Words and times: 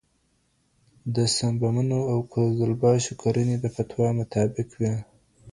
د 1.15 1.17
سوبمنو 1.37 1.99
او 2.11 2.19
قزلباشو 2.33 3.13
کړنې 3.23 3.55
د 3.59 3.65
فتوا 3.75 4.07
مطابق 4.19 4.67
وې. 4.79 4.93